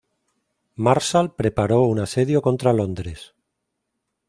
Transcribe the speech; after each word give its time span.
Marshal 0.77 1.35
preparó 1.35 1.81
un 1.83 1.99
asedio 1.99 2.41
contra 2.41 2.73
Londres. 2.73 3.35